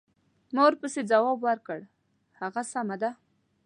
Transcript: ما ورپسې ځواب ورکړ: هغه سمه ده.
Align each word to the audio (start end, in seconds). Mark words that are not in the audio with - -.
ما 0.53 0.61
ورپسې 0.65 1.01
ځواب 1.11 1.37
ورکړ: 1.47 1.79
هغه 2.39 2.61
سمه 2.71 2.95
ده. 3.01 3.11